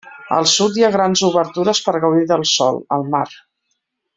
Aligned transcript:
Al 0.37 0.45
sud 0.51 0.77
hi 0.79 0.85
ha 0.87 0.91
grans 0.95 1.21
obertures 1.27 1.81
per 1.89 1.95
gaudir 2.07 2.25
del 2.35 2.49
sol, 2.55 2.81
el 2.99 3.07
mar. 3.17 3.25